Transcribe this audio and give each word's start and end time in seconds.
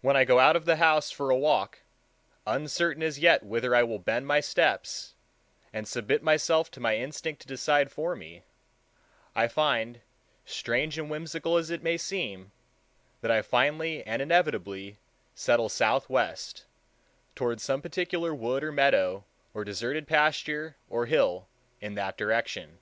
When 0.00 0.16
I 0.16 0.24
go 0.24 0.40
out 0.40 0.56
of 0.56 0.64
the 0.64 0.74
house 0.74 1.12
for 1.12 1.30
a 1.30 1.36
walk, 1.38 1.82
uncertain 2.48 3.00
as 3.04 3.20
yet 3.20 3.44
whither 3.44 3.76
I 3.76 3.84
will 3.84 4.00
bend 4.00 4.26
my 4.26 4.40
steps, 4.40 5.14
and 5.72 5.86
submit 5.86 6.20
myself 6.20 6.68
to 6.72 6.80
my 6.80 6.96
instinct 6.96 7.42
to 7.42 7.46
decide 7.46 7.92
for 7.92 8.16
me, 8.16 8.42
I 9.36 9.46
find, 9.46 10.00
strange 10.44 10.98
and 10.98 11.08
whimsical 11.08 11.56
as 11.58 11.70
it 11.70 11.84
may 11.84 11.96
seem, 11.96 12.50
that 13.20 13.30
I 13.30 13.40
finally 13.40 14.04
and 14.04 14.20
inevitably 14.20 14.98
settle 15.36 15.68
southwest, 15.68 16.64
toward 17.36 17.60
some 17.60 17.80
particular 17.80 18.34
wood 18.34 18.64
or 18.64 18.72
meadow 18.72 19.22
or 19.54 19.62
deserted 19.62 20.08
pasture 20.08 20.74
or 20.90 21.06
hill 21.06 21.46
in 21.80 21.94
that 21.94 22.16
direction. 22.18 22.78